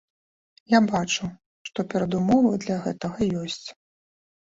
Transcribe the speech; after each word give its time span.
Я 0.73 0.79
бачу, 0.91 1.29
што 1.69 1.79
перадумовы 1.93 2.53
для 2.67 2.83
гэтага 2.89 3.33
ёсць. 3.47 3.65